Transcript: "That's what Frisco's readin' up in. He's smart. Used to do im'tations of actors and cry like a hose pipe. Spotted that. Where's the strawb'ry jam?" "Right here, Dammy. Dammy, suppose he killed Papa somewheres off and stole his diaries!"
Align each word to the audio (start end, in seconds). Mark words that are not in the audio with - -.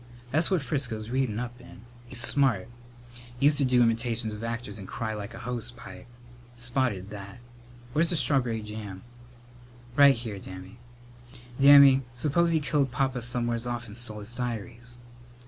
"That's 0.31 0.49
what 0.49 0.63
Frisco's 0.63 1.11
readin' 1.11 1.37
up 1.39 1.61
in. 1.61 1.81
He's 2.07 2.19
smart. 2.19 2.67
Used 3.39 3.59
to 3.59 3.65
do 3.65 3.83
im'tations 3.83 4.33
of 4.33 4.43
actors 4.43 4.79
and 4.79 4.87
cry 4.87 5.13
like 5.13 5.35
a 5.35 5.37
hose 5.41 5.69
pipe. 5.69 6.07
Spotted 6.57 7.11
that. 7.11 7.37
Where's 7.93 8.09
the 8.09 8.15
strawb'ry 8.15 8.63
jam?" 8.65 9.03
"Right 9.95 10.15
here, 10.15 10.39
Dammy. 10.39 10.79
Dammy, 11.59 12.01
suppose 12.15 12.51
he 12.51 12.59
killed 12.59 12.89
Papa 12.89 13.21
somewheres 13.21 13.67
off 13.67 13.85
and 13.85 13.95
stole 13.95 14.21
his 14.21 14.33
diaries!" 14.33 14.97